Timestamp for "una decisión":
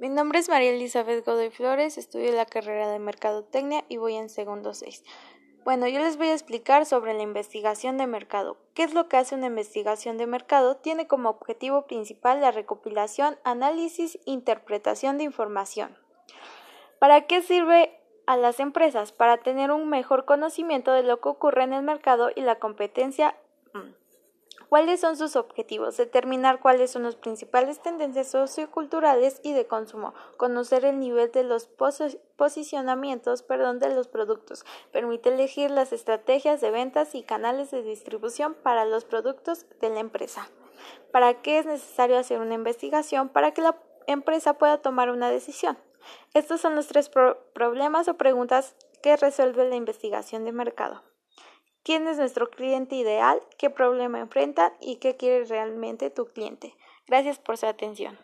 45.08-45.78